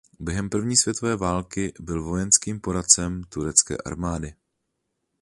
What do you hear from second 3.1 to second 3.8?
turecké